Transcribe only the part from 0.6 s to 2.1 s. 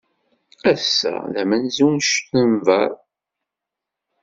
Ass-a d amenzu n